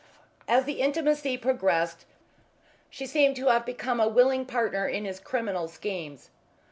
As 0.47 0.63
the 0.63 0.81
intimacy 0.81 1.37
progressed 1.37 2.05
she 2.89 3.05
seemed 3.05 3.35
to 3.35 3.49
have 3.49 3.67
become 3.67 3.99
a 3.99 4.07
willing 4.07 4.47
partner 4.47 4.87
in 4.87 5.05
his 5.05 5.19
criminal 5.19 5.67
schemes. 5.67 6.31